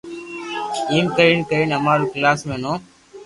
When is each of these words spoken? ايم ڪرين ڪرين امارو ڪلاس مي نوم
ايم 0.91 1.05
ڪرين 1.17 1.39
ڪرين 1.49 1.69
امارو 1.77 2.05
ڪلاس 2.13 2.39
مي 2.47 2.55
نوم 2.63 2.79